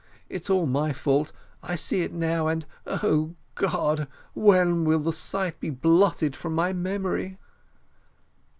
[0.29, 1.31] It's all my fault
[1.61, 4.07] I see it now and, O God!
[4.33, 7.37] when will the sight be blotted from my memory?"